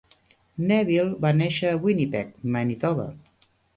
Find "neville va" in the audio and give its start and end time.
0.69-1.31